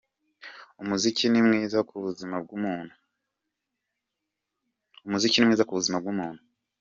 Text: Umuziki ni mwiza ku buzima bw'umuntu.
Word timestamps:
Umuziki 0.81 1.25
ni 1.29 1.41
mwiza 1.47 1.79
ku 1.89 1.95
buzima 2.03 2.35
bw'umuntu. 2.43 2.93